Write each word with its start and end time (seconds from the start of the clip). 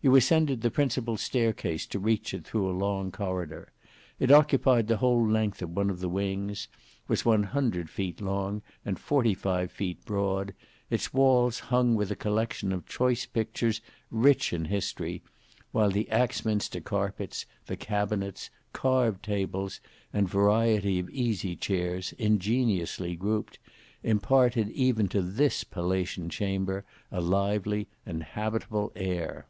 You 0.00 0.14
ascended 0.14 0.60
the 0.62 0.70
principal 0.70 1.16
staircase 1.16 1.84
to 1.86 1.98
reach 1.98 2.32
it 2.32 2.44
through 2.44 2.70
a 2.70 2.78
long 2.78 3.10
corridor. 3.10 3.72
It 4.20 4.30
occupied 4.30 4.86
the 4.86 4.98
whole 4.98 5.26
length 5.26 5.60
of 5.60 5.70
one 5.76 5.90
of 5.90 5.98
the 5.98 6.08
wings; 6.08 6.68
was 7.08 7.24
one 7.24 7.42
hundred 7.42 7.90
feet 7.90 8.20
long, 8.20 8.62
and 8.84 8.96
forty 8.96 9.34
five 9.34 9.72
feet 9.72 10.04
broad, 10.04 10.54
its 10.88 11.12
walls 11.12 11.58
hung 11.58 11.96
with 11.96 12.12
a 12.12 12.14
collection 12.14 12.70
of 12.72 12.86
choice 12.86 13.26
pictures 13.26 13.80
rich 14.08 14.52
in 14.52 14.66
history; 14.66 15.20
while 15.72 15.90
the 15.90 16.08
Axminster 16.12 16.80
carpets, 16.80 17.44
the 17.66 17.76
cabinets, 17.76 18.50
carved 18.72 19.24
tables, 19.24 19.80
and 20.12 20.28
variety 20.28 21.00
of 21.00 21.10
easy 21.10 21.56
chairs, 21.56 22.12
ingeniously 22.18 23.16
grouped, 23.16 23.58
imparted 24.04 24.70
even 24.70 25.08
to 25.08 25.20
this 25.20 25.64
palatian 25.64 26.28
chamber 26.30 26.84
a 27.10 27.20
lively 27.20 27.88
and 28.06 28.22
habitable 28.22 28.92
air. 28.94 29.48